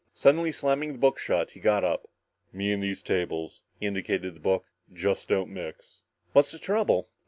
Suddenly 0.15 0.51
slamming 0.51 0.93
the 0.93 0.97
book 0.97 1.19
shut, 1.19 1.51
he 1.51 1.59
got 1.59 1.83
up. 1.83 2.09
"Me 2.51 2.71
and 2.73 2.81
these 2.81 3.03
tables" 3.03 3.61
he 3.79 3.85
indicated 3.85 4.33
the 4.33 4.39
book 4.39 4.65
"just 4.91 5.27
don't 5.29 5.51
mix!" 5.53 6.01
"What's 6.33 6.49
the 6.49 6.57
trouble?" 6.57 7.07